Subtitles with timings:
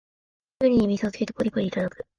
[0.61, 2.07] キュウリにみそをつけてポリポリいただく